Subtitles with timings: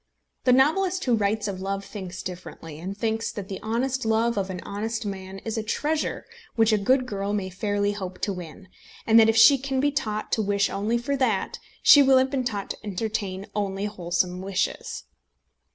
[0.45, 4.49] The novelist who writes of love thinks differently, and thinks that the honest love of
[4.49, 8.67] an honest man is a treasure which a good girl may fairly hope to win,
[9.05, 12.31] and that if she can be taught to wish only for that, she will have
[12.31, 15.03] been taught to entertain only wholesome wishes.